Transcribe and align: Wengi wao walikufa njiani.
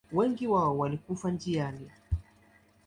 Wengi 0.11 0.47
wao 0.47 0.77
walikufa 0.77 1.31
njiani. 1.31 1.89